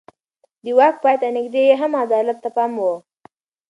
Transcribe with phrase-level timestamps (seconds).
[0.63, 2.83] د واک پای ته نږدې يې هم عدالت ته پام و.